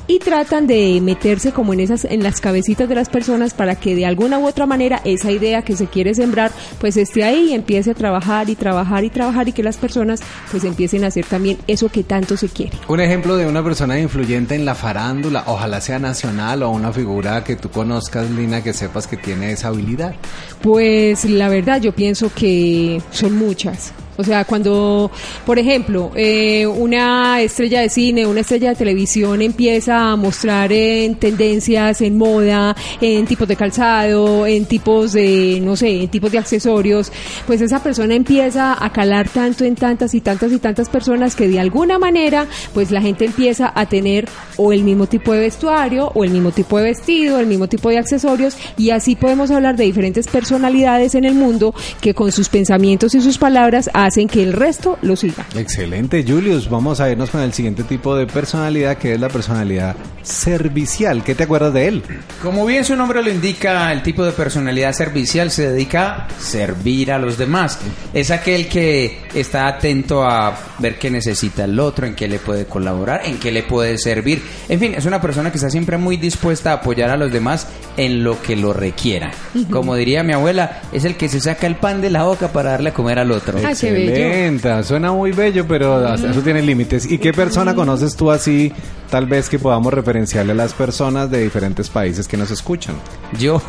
[0.07, 3.95] y tratan de meterse como en esas en las cabecitas de las personas para que
[3.95, 7.53] de alguna u otra manera esa idea que se quiere sembrar pues esté ahí y
[7.53, 11.25] empiece a trabajar y trabajar y trabajar y que las personas pues empiecen a hacer
[11.25, 12.77] también eso que tanto se quiere.
[12.87, 17.43] Un ejemplo de una persona influyente en la farándula, ojalá sea nacional o una figura
[17.43, 20.15] que tú conozcas, Lina, que sepas que tiene esa habilidad.
[20.61, 23.93] Pues la verdad yo pienso que son muchas.
[24.17, 25.11] O sea, cuando,
[25.45, 31.15] por ejemplo, eh, una estrella de cine, una estrella de televisión empieza a mostrar en
[31.15, 36.39] tendencias, en moda, en tipos de calzado, en tipos de, no sé, en tipos de
[36.39, 37.11] accesorios,
[37.45, 41.47] pues esa persona empieza a calar tanto en tantas y tantas y tantas personas que
[41.47, 44.27] de alguna manera, pues la gente empieza a tener
[44.57, 47.89] o el mismo tipo de vestuario, o el mismo tipo de vestido, el mismo tipo
[47.89, 52.49] de accesorios, y así podemos hablar de diferentes personalidades en el mundo que con sus
[52.49, 55.45] pensamientos y sus palabras hacen que el resto lo siga.
[55.55, 56.69] Excelente, Julius.
[56.69, 61.23] Vamos a irnos con el siguiente tipo de personalidad, que es la personalidad servicial.
[61.23, 62.03] ¿Qué te acuerdas de él?
[62.41, 67.11] Como bien su nombre lo indica, el tipo de personalidad servicial se dedica a servir
[67.11, 67.79] a los demás.
[68.13, 72.65] Es aquel que está atento a ver qué necesita el otro, en qué le puede
[72.65, 74.41] colaborar, en qué le puede servir.
[74.69, 77.67] En fin, es una persona que está siempre muy dispuesta a apoyar a los demás
[77.97, 79.31] en lo que lo requiera.
[79.69, 82.71] Como diría mi abuela, es el que se saca el pan de la boca para
[82.71, 83.59] darle a comer al otro.
[83.63, 83.73] Ah.
[83.97, 87.09] Excelente, suena muy bello, pero eso tiene límites.
[87.09, 88.71] ¿Y qué persona conoces tú así,
[89.09, 92.95] tal vez que podamos referenciarle a las personas de diferentes países que nos escuchan?
[93.39, 93.61] Yo.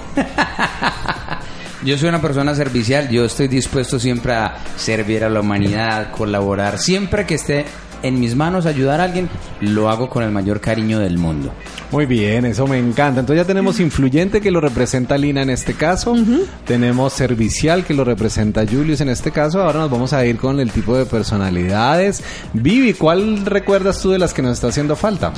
[1.85, 6.77] Yo soy una persona servicial, yo estoy dispuesto siempre a servir a la humanidad, colaborar,
[6.77, 7.67] siempre que esté
[8.03, 9.29] en mis manos ayudar a alguien,
[9.61, 11.53] lo hago con el mayor cariño del mundo.
[11.91, 13.21] Muy bien, eso me encanta.
[13.21, 16.15] Entonces ya tenemos influyente que lo representa Lina en este caso,
[16.65, 19.63] tenemos servicial que lo representa Julius en este caso.
[19.63, 22.23] Ahora nos vamos a ir con el tipo de personalidades.
[22.53, 25.33] Vivi, ¿cuál recuerdas tú de las que nos está haciendo falta?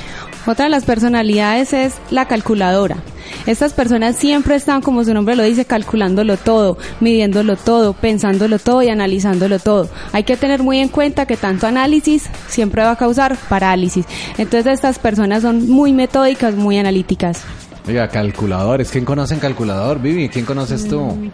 [0.45, 2.97] Otra de las personalidades es la calculadora.
[3.45, 8.83] Estas personas siempre están, como su nombre lo dice, calculándolo todo, midiéndolo todo, pensándolo todo
[8.83, 9.89] y analizándolo todo.
[10.11, 14.05] Hay que tener muy en cuenta que tanto análisis siempre va a causar parálisis.
[14.37, 17.41] Entonces estas personas son muy metódicas, muy analíticas.
[17.87, 18.91] Oiga, calculadores.
[18.91, 20.29] ¿Quién conoce en calculador, Vivi?
[20.29, 21.31] ¿Quién conoces tú?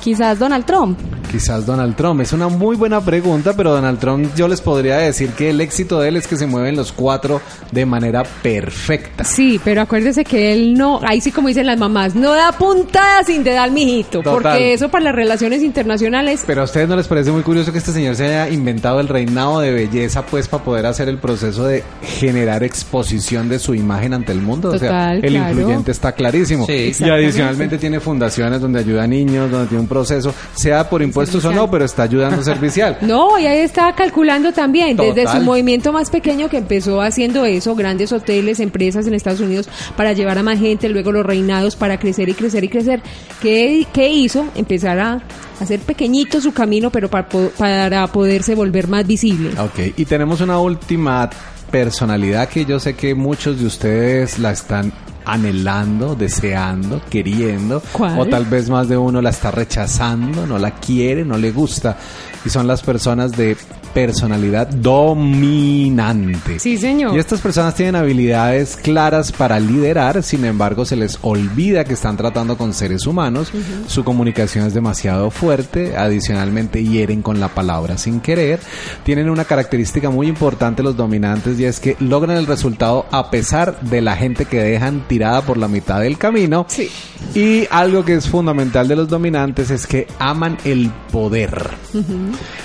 [0.00, 0.98] Quizás Donald Trump.
[1.30, 2.20] Quizás Donald Trump.
[2.22, 6.00] Es una muy buena pregunta, pero Donald Trump yo les podría decir que el éxito
[6.00, 9.22] de él es que se mueven los cuatro de manera perfecta.
[9.22, 13.22] Sí, pero acuérdese que él no, ahí sí como dicen las mamás, no da puntada
[13.22, 14.32] sin te dar mijito, Total.
[14.32, 17.78] porque eso para las relaciones internacionales Pero a ustedes no les parece muy curioso que
[17.78, 21.64] este señor se haya inventado el reinado de belleza pues para poder hacer el proceso
[21.64, 24.70] de generar exposición de su imagen ante el mundo.
[24.70, 25.50] o sea, Total, el claro.
[25.50, 26.66] influyente está clarísimo.
[26.66, 26.92] Sí.
[26.98, 31.44] y adicionalmente tiene fundaciones donde ayuda a niños, donde tiene un proceso, sea por impuestos
[31.44, 32.96] o no, pero está ayudando servicial.
[33.10, 37.74] No, y ahí estaba calculando también, desde su movimiento más pequeño que empezó haciendo eso,
[37.74, 41.98] grandes hoteles, empresas en Estados Unidos para llevar a más gente, luego los reinados para
[41.98, 43.02] crecer y crecer y crecer.
[43.42, 44.46] ¿Qué, qué hizo?
[44.54, 45.22] Empezar a
[45.58, 49.50] hacer pequeñito su camino, pero para, para poderse volver más visible.
[49.58, 51.28] Ok, y tenemos una última
[51.70, 54.92] personalidad que yo sé que muchos de ustedes la están
[55.32, 58.18] anhelando, deseando, queriendo, ¿Cuál?
[58.18, 61.96] o tal vez más de uno la está rechazando, no la quiere, no le gusta,
[62.44, 63.56] y son las personas de
[63.92, 66.58] personalidad dominante.
[66.58, 67.14] Sí, señor.
[67.16, 72.16] Y estas personas tienen habilidades claras para liderar, sin embargo se les olvida que están
[72.16, 73.52] tratando con seres humanos,
[73.86, 78.60] su comunicación es demasiado fuerte, adicionalmente hieren con la palabra sin querer,
[79.04, 83.80] tienen una característica muy importante los dominantes y es que logran el resultado a pesar
[83.80, 86.66] de la gente que dejan tirada por la mitad del camino.
[86.68, 86.88] Sí.
[87.34, 91.70] Y algo que es fundamental de los dominantes es que aman el poder.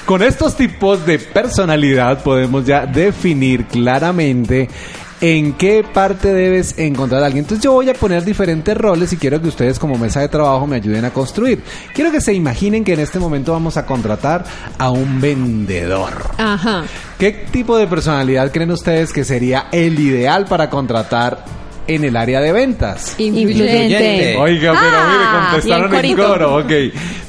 [0.06, 4.68] Con estos tipos de personalidad podemos ya definir claramente
[5.22, 7.46] en qué parte debes encontrar a alguien.
[7.46, 10.68] Entonces yo voy a poner diferentes roles y quiero que ustedes como mesa de trabajo
[10.68, 11.62] me ayuden a construir.
[11.94, 14.44] Quiero que se imaginen que en este momento vamos a contratar
[14.78, 16.32] a un vendedor.
[16.38, 16.84] Ajá.
[17.18, 21.46] ¿Qué tipo de personalidad creen ustedes que sería el ideal para contratar
[21.88, 23.16] en el área de ventas?
[23.18, 24.36] Influyente.
[24.38, 26.72] Oiga, pero Ah, mire, contestaron bien en coro, ok.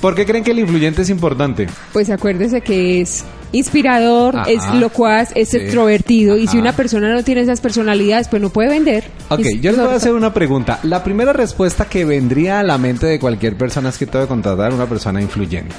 [0.01, 1.66] ¿Por qué creen que el influyente es importante?
[1.92, 4.50] Pues acuérdese que es inspirador, Ajá.
[4.50, 5.59] es locuaz, es Sí.
[5.59, 9.04] extrovertido y si una persona no tiene esas personalidades, pues no puede vender.
[9.28, 10.78] Ok, yo les voy a hacer una pregunta.
[10.82, 14.28] La primera respuesta que vendría a la mente de cualquier persona es que tengo que
[14.28, 15.74] contratar a una persona influyente.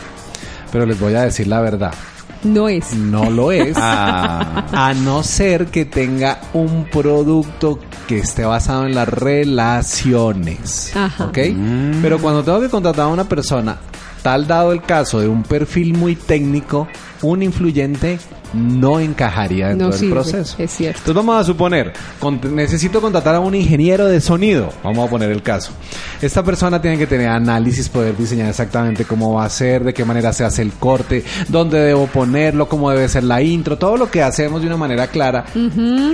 [0.72, 1.94] Pero les voy a decir la verdad.
[2.44, 2.94] No es.
[2.94, 3.76] No lo es.
[3.80, 4.66] Ah.
[4.90, 10.92] A no ser que tenga un producto que esté basado en las relaciones.
[10.96, 11.26] Ajá.
[11.26, 11.38] ¿Ok?
[12.02, 13.78] Pero cuando tengo que contratar a una persona,
[14.22, 16.88] tal dado el caso de un perfil muy técnico,
[17.22, 18.20] un influyente
[18.54, 20.56] no encajaría dentro No del sirve, proceso.
[20.58, 21.00] es cierto.
[21.00, 25.32] Entonces vamos a suponer, con- necesito contratar a un ingeniero de sonido, vamos a poner
[25.32, 25.72] el caso.
[26.22, 30.06] Esta persona tiene que tener análisis, poder diseñar exactamente cómo va a ser, de qué
[30.06, 34.10] manera se hace el corte, dónde debo ponerlo, cómo debe ser la intro, todo lo
[34.10, 35.44] que hacemos de una manera clara.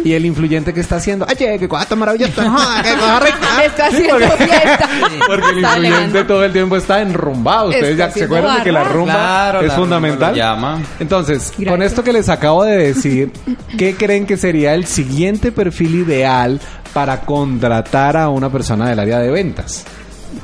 [0.04, 2.34] Y el influyente que está haciendo, ¡ay, qué cosa maravillosa!
[2.48, 3.64] ¡Ah, ¡Qué cosa rica!
[3.66, 4.90] Está Sí, haciendo porque- fiesta.
[5.28, 7.70] Porque el influyente todo el tiempo está enrumbado.
[7.70, 10.20] Ustedes Está ya se acuerdan de que la rumba Claro, es la fundamental.
[10.20, 10.82] rumba lo llama.
[11.00, 13.32] Entonces, con esto que les acabo de decir,
[13.78, 16.60] ¿qué creen que sería el siguiente perfil ideal
[16.94, 19.86] para contratar a una persona del área de ventas?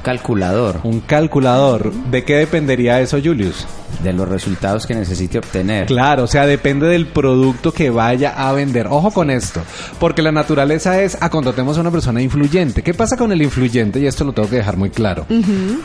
[0.02, 1.92] Calculador Un calculador.
[2.12, 3.66] ¿De qué dependería eso, Julius?
[4.04, 5.88] de los resultados que necesite obtener.
[5.88, 8.88] Claro, o sea, depende del producto que vaya a vender.
[8.88, 9.62] Ojo con esto,
[10.00, 12.82] porque la naturaleza es a contratemos a una persona influyente.
[12.82, 14.00] ¿Qué pasa con el influyente?
[14.00, 15.26] Y esto lo tengo que dejar muy claro.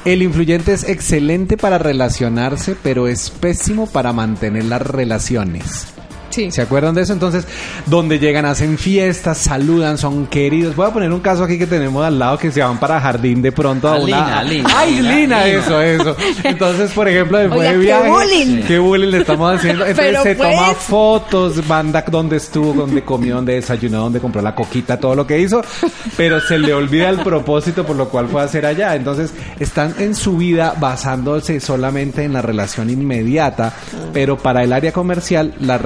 [0.05, 5.94] El influyente es excelente para relacionarse, pero es pésimo para mantener las relaciones.
[6.35, 6.51] Sí.
[6.51, 7.13] ¿Se acuerdan de eso?
[7.13, 7.47] Entonces,
[7.87, 10.75] donde llegan, hacen fiestas, saludan, son queridos.
[10.75, 13.41] Voy a poner un caso aquí que tenemos al lado que se van para jardín
[13.43, 14.43] de pronto a Ah, una...
[14.43, 15.47] Lina, Lina, ¡Ay, Lina.
[15.47, 16.17] Eso, eso.
[16.45, 18.09] Entonces, por ejemplo, después Oiga, de qué viaje...
[18.11, 18.63] bullying.
[18.67, 19.87] ¿Qué bullying le estamos haciendo?
[19.87, 24.43] Entonces Pero se pues- toma fotos, banda dónde estuvo, dónde comió, dónde desayunó, dónde compró
[24.43, 25.63] la coquita, todo lo que hizo.
[26.17, 28.95] Pero se le olvida el propósito por lo cual fue a hacer allá.
[28.97, 33.73] Entonces, están en su vida basándose solamente en la relación inmediata.
[34.13, 35.81] Pero para el área comercial, las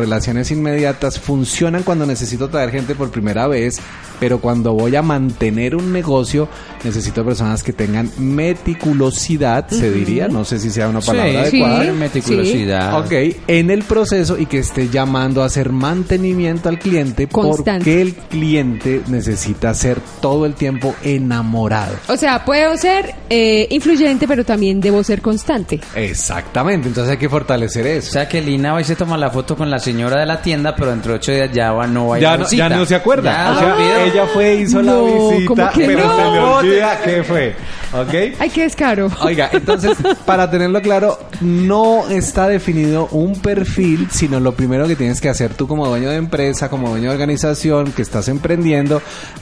[0.50, 3.78] inmediatas funcionan cuando necesito traer gente por primera vez,
[4.20, 6.48] pero cuando voy a mantener un negocio,
[6.84, 11.84] necesito personas que tengan meticulosidad, se diría, no sé si sea una palabra Sí, adecuada.
[11.84, 11.90] sí.
[11.92, 12.98] meticulosidad.
[13.00, 13.12] Ok,
[13.46, 17.78] en el proceso y que esté llamando a hacer mantenimiento al cliente Constante.
[17.84, 21.94] porque el cliente necesita ser todo el tiempo enamorado.
[22.08, 25.80] O sea, puedo ser eh, influyente, pero también debo ser constante.
[25.94, 28.12] Exactamente, entonces hay que fortalecer O eso.
[28.12, 30.90] sea que Lina hoy se toma la foto con la señora de la tienda, pero
[30.90, 32.84] dentro de ocho días ya va, no va a ir Ya a no, ya no
[32.84, 33.32] se acuerda.
[33.32, 36.16] Ya o sea, ella fue, hizo No, la visita, ¿cómo que pero no?
[36.16, 37.56] se le olvida qué fue.
[37.92, 38.38] ¿Ok?
[38.38, 39.10] Ay, qué descaro.
[39.22, 45.20] Oiga, entonces, para tenerlo claro, no está definido un perfil, sino lo primero que tienes
[45.22, 49.00] que hacer tú como dueño de empresa, como dueño de organización, que estás emprendiendo,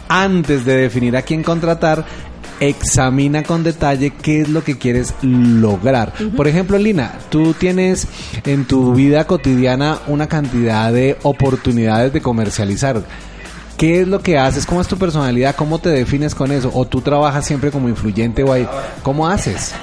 [0.08, 2.04] antes de definir a quién contratar,
[2.60, 6.12] examina con detalle qué es lo que quieres lograr.
[6.36, 8.06] Por ejemplo, Lina, tú tienes
[8.44, 13.02] en tu vida cotidiana una cantidad de oportunidades de comercializar.
[13.76, 14.64] ¿Qué es lo que haces?
[14.64, 15.54] ¿Cómo es tu personalidad?
[15.54, 16.70] ¿Cómo te defines con eso?
[16.74, 18.66] ¿O tú trabajas siempre como influyente o ahí?
[19.02, 19.74] ¿Cómo haces?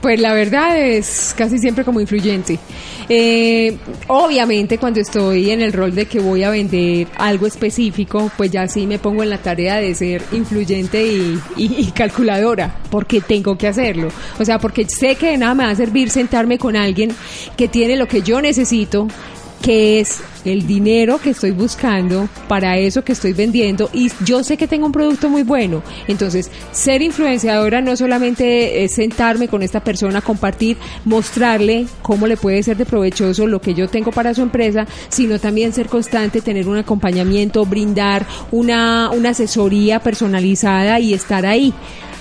[0.00, 2.56] Pues la verdad es casi siempre como influyente.
[3.08, 8.50] Eh, obviamente cuando estoy en el rol de que voy a vender algo específico, pues
[8.52, 13.20] ya sí me pongo en la tarea de ser influyente y, y- y calculadora, porque
[13.20, 14.08] tengo que hacerlo.
[14.38, 17.10] O sea, porque sé que de nada me va a servir sentarme con alguien
[17.56, 19.08] que tiene lo que yo necesito
[19.62, 24.56] que es el dinero que estoy buscando para eso que estoy vendiendo y yo sé
[24.56, 25.82] que tengo un producto muy bueno.
[26.06, 32.62] Entonces, ser influenciadora no solamente es sentarme con esta persona, compartir, mostrarle cómo le puede
[32.62, 36.68] ser de provechoso lo que yo tengo para su empresa, sino también ser constante, tener
[36.68, 41.74] un acompañamiento, brindar una, una asesoría personalizada y estar ahí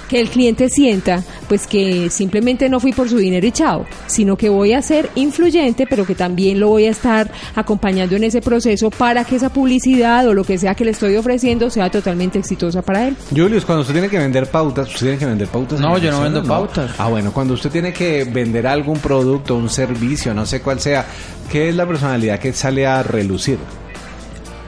[0.07, 4.37] que el cliente sienta pues que simplemente no fui por su dinero y chao, sino
[4.37, 8.41] que voy a ser influyente, pero que también lo voy a estar acompañando en ese
[8.41, 12.39] proceso para que esa publicidad o lo que sea que le estoy ofreciendo sea totalmente
[12.39, 13.15] exitosa para él.
[13.35, 15.79] Julius, cuando usted tiene que vender pautas, usted tiene que vender pautas.
[15.79, 16.91] No, yo no vendo pautas.
[16.97, 21.05] Ah, bueno, cuando usted tiene que vender algún producto, un servicio, no sé cuál sea,
[21.51, 23.57] ¿qué es la personalidad que sale a relucir?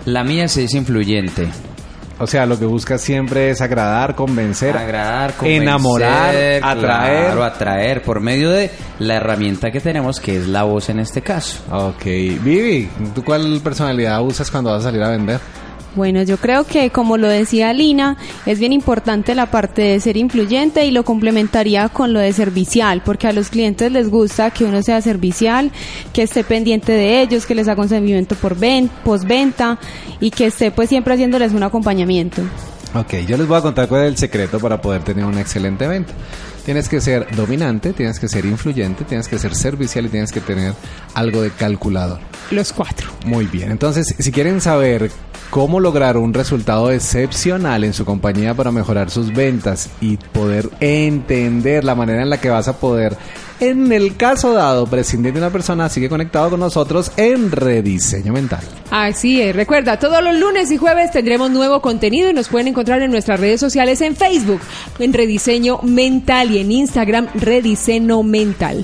[0.05, 1.49] La mía se dice influyente.
[2.19, 7.25] O sea, lo que busca siempre es agradar, convencer, Agradar, convencer, enamorar, atraer.
[7.25, 11.21] Claro, atraer por medio de la herramienta que tenemos, que es la voz en este
[11.21, 11.59] caso.
[11.71, 15.39] Ok, Vivi, ¿tú cuál personalidad usas cuando vas a salir a vender?
[15.95, 20.17] Bueno, yo creo que como lo decía Lina, es bien importante la parte de ser
[20.17, 24.65] influyente y lo complementaría con lo de servicial, porque a los clientes les gusta que
[24.65, 25.71] uno sea servicial,
[26.13, 29.79] que esté pendiente de ellos, que les haga un seguimiento por ven, postventa
[30.19, 32.43] y que esté pues siempre haciéndoles un acompañamiento.
[32.95, 35.87] Ok, yo les voy a contar cuál es el secreto para poder tener una excelente
[35.87, 36.11] venta.
[36.65, 40.41] Tienes que ser dominante, tienes que ser influyente, tienes que ser servicial y tienes que
[40.41, 40.73] tener
[41.13, 42.19] algo de calculador.
[42.49, 43.09] Los cuatro.
[43.25, 45.11] Muy bien, entonces si quieren saber
[45.51, 51.83] cómo lograr un resultado excepcional en su compañía para mejorar sus ventas y poder entender
[51.83, 53.15] la manera en la que vas a poder,
[53.59, 58.61] en el caso dado, prescindir de una persona, sigue conectado con nosotros en Rediseño Mental.
[58.91, 63.01] Así es, recuerda, todos los lunes y jueves tendremos nuevo contenido y nos pueden encontrar
[63.01, 64.61] en nuestras redes sociales en Facebook,
[64.99, 68.83] en Rediseño Mental y en Instagram Rediseño Mental.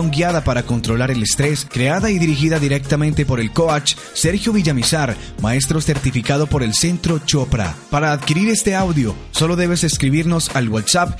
[0.09, 5.81] guiada para controlar el estrés, creada y dirigida directamente por el coach Sergio Villamizar, maestro
[5.81, 7.75] certificado por el Centro Chopra.
[7.89, 11.19] Para adquirir este audio, solo debes escribirnos al WhatsApp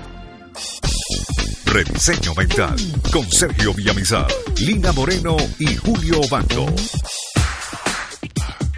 [1.71, 2.75] Rediseño Mental
[3.13, 6.65] con Sergio Villamizar, Lina Moreno y Julio Bando.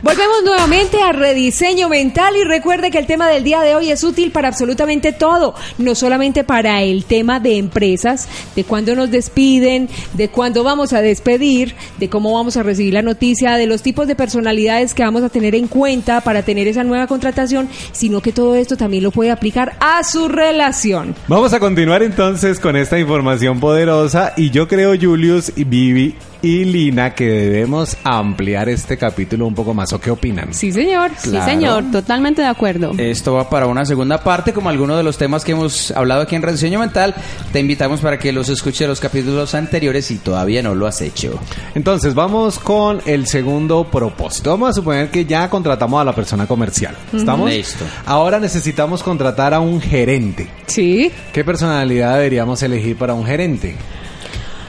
[0.03, 4.03] Volvemos nuevamente a rediseño mental y recuerde que el tema del día de hoy es
[4.03, 9.87] útil para absolutamente todo, no solamente para el tema de empresas, de cuándo nos despiden,
[10.11, 14.05] de cuándo vamos a despedir, de cómo vamos a recibir la noticia, de los tipos
[14.05, 18.33] de personalidades que vamos a tener en cuenta para tener esa nueva contratación, sino que
[18.33, 21.15] todo esto también lo puede aplicar a su relación.
[21.29, 26.65] Vamos a continuar entonces con esta información poderosa y yo creo, Julius y Vivi y
[26.65, 29.93] Lina, que debemos ampliar este capítulo un poco más.
[29.93, 30.53] ¿O qué opinan?
[30.53, 31.11] Sí, señor.
[31.17, 32.91] Sí, señor, totalmente de acuerdo.
[32.97, 36.35] Esto va para una segunda parte, como algunos de los temas que hemos hablado aquí
[36.35, 37.15] en Rediseño Mental.
[37.53, 41.39] Te invitamos para que los escuches los capítulos anteriores si todavía no lo has hecho.
[41.75, 44.49] Entonces, vamos con el segundo propósito.
[44.51, 46.93] Vamos a suponer que ya contratamos a la persona comercial.
[47.13, 47.49] ¿Estamos?
[47.49, 47.85] Listo.
[48.05, 50.49] Ahora necesitamos contratar a un gerente.
[50.67, 51.09] Sí.
[51.31, 53.77] ¿Qué personalidad deberíamos elegir para un gerente?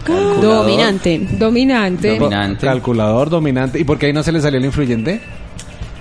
[0.07, 1.27] Dominante.
[1.39, 2.19] Dominante.
[2.19, 2.67] Dominante.
[2.67, 3.79] Calculador, dominante.
[3.79, 5.21] ¿Y por qué ahí no se le salió el influyente?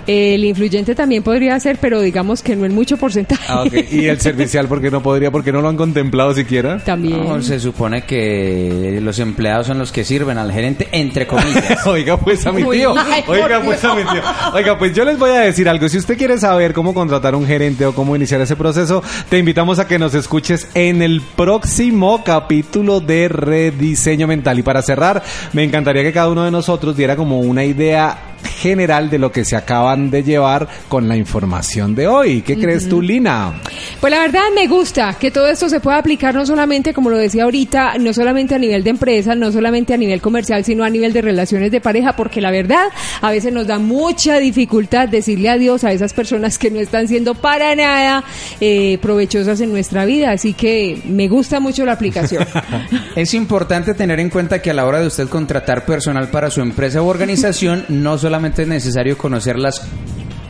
[0.06, 3.44] El influyente también podría ser, pero digamos que no en mucho porcentaje.
[3.48, 3.64] Ah.
[3.90, 5.30] ¿Y el servicial por qué no podría?
[5.30, 6.78] ¿Porque no lo han contemplado siquiera?
[6.78, 7.22] También.
[7.24, 11.86] No, se supone que los empleados son los que sirven al gerente, entre comillas.
[11.86, 12.94] Oiga pues a mi Uy, tío.
[12.96, 14.22] ay, por Oiga pues a mi tío.
[14.52, 15.88] Oiga pues yo les voy a decir algo.
[15.88, 19.78] Si usted quiere saber cómo contratar un gerente o cómo iniciar ese proceso, te invitamos
[19.78, 24.58] a que nos escuches en el próximo capítulo de Rediseño Mental.
[24.58, 29.10] Y para cerrar, me encantaría que cada uno de nosotros diera como una idea general
[29.10, 32.42] de lo que se acaban de llevar con la información de hoy.
[32.42, 33.54] ¿Qué crees tú, Lina?
[34.00, 37.16] Pues la verdad me gusta que todo esto se pueda aplicar no solamente, como lo
[37.16, 40.90] decía ahorita, no solamente a nivel de empresa, no solamente a nivel comercial, sino a
[40.90, 42.86] nivel de relaciones de pareja, porque la verdad
[43.20, 47.34] a veces nos da mucha dificultad decirle adiós a esas personas que no están siendo
[47.34, 48.24] para nada
[48.60, 50.32] eh, provechosas en nuestra vida.
[50.32, 52.46] Así que me gusta mucho la aplicación.
[53.16, 56.60] Es importante tener en cuenta que a la hora de usted contratar personal para su
[56.60, 59.86] empresa u organización, no solamente es necesario conocer las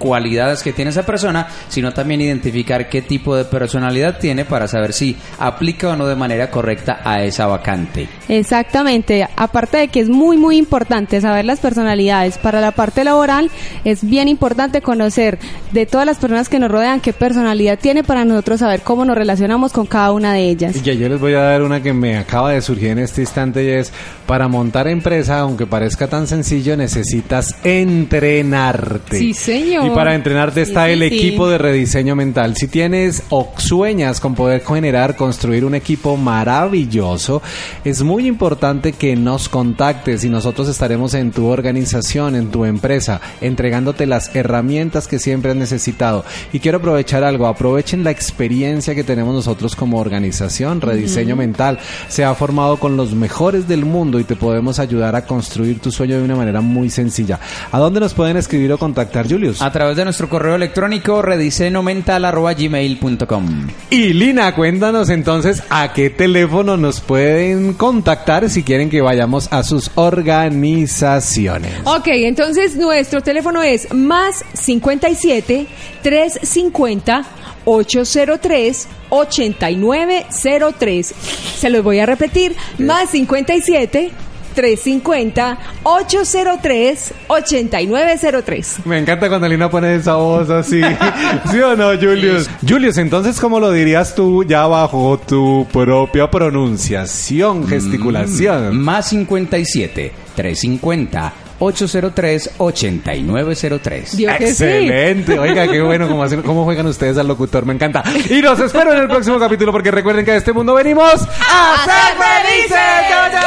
[0.04, 4.92] cualidades que tiene esa persona, sino también identificar qué tipo de personalidad tiene para saber
[4.92, 8.06] si aplica o no de manera correcta a esa vacante.
[8.28, 9.26] Exactamente.
[9.34, 13.50] Aparte de que es muy, muy importante saber las personalidades, para la parte laboral
[13.86, 15.38] es bien importante conocer
[15.72, 19.16] de todas las personas que nos rodean qué personalidad tiene para nosotros saber cómo nos
[19.16, 20.76] relacionamos con cada una de ellas.
[20.76, 23.64] Y yo les voy a dar una que me acaba de surgir en este instante
[23.64, 23.90] y es,
[24.26, 29.18] para montar empresa, aunque parezca tan sencillo, necesitas entrenarte.
[29.18, 29.86] Sí, señor.
[29.86, 31.06] Y para entrenarte está sí, el sí.
[31.06, 32.56] equipo de rediseño mental.
[32.56, 37.42] Si tienes o sueñas con poder generar, construir un equipo maravilloso,
[37.84, 43.20] es muy importante que nos contactes y nosotros estaremos en tu organización, en tu empresa,
[43.40, 46.24] entregándote las herramientas que siempre has necesitado.
[46.52, 51.78] Y quiero aprovechar algo, aprovechen la experiencia que tenemos nosotros como organización, Rediseño Mental.
[52.08, 55.90] Se ha formado con los mejores del mundo y te podemos ayudar a construir tu
[55.90, 57.38] sueño de una manera muy sencilla.
[57.70, 59.62] ¿A dónde nos pueden escribir o contactar, Julius?
[59.62, 67.00] A través de nuestro correo electrónico redisenomental.gmail.com Y Lina, cuéntanos entonces a qué teléfono nos
[67.00, 71.72] pueden contactar si quieren que vayamos a sus organizaciones.
[71.86, 75.66] Ok, entonces nuestro teléfono es más 57
[76.02, 77.24] 350
[77.64, 81.14] 803 8903.
[81.58, 84.12] Se los voy a repetir, más 57
[84.54, 88.76] 350 803 8903.
[88.86, 90.80] Me encanta cuando Lina pone esa voz así.
[91.50, 92.48] ¿Sí o no, Julius?
[92.66, 98.78] Julius, entonces, ¿cómo lo dirías tú ya bajo tu propia pronunciación, gesticulación?
[98.78, 104.16] Más 57 350 803-8903.
[104.16, 104.64] Vio que sí.
[104.64, 105.38] Excelente.
[105.38, 107.64] Oiga, qué bueno cómo, hacen- cómo juegan ustedes al locutor.
[107.64, 108.02] Me encanta.
[108.28, 111.76] Y los espero en el próximo capítulo porque recuerden que a este mundo venimos a
[111.84, 112.76] ser felices.
[113.08, 113.46] ¡Yo, yo!